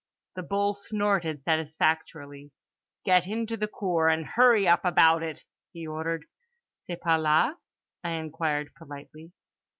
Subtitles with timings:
[0.33, 2.49] —The bull snorted satisfactorily.
[3.05, 5.43] "Get into the cour and hurry up about it"
[5.73, 7.53] he ordered.—"C'est par là?"
[8.03, 9.31] I inquired politely.